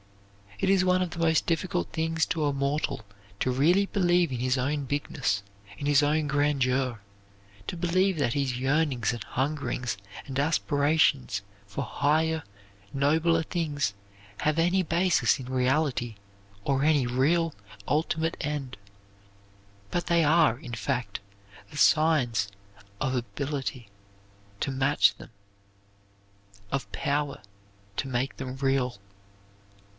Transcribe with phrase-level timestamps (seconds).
[0.57, 3.03] It is one of the most difficult things to a mortal
[3.39, 5.41] to really believe in his own bigness,
[5.77, 6.99] in his own grandeur;
[7.67, 12.43] to believe that his yearnings and hungerings and aspirations for higher,
[12.93, 13.93] nobler things
[14.41, 16.15] have any basis in reality
[16.63, 17.53] or any real,
[17.87, 18.77] ultimate end.
[19.89, 21.19] But they are, in fact,
[21.71, 22.47] the signs
[22.99, 23.87] of ability
[24.61, 25.29] to match them,
[26.71, 27.41] of power
[27.97, 28.99] to make them real.